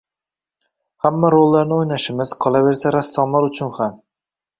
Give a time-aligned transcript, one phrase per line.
[1.05, 3.93] Hamma rollarni o‘ynashimiz, qolaversa, rassomlar uchun ham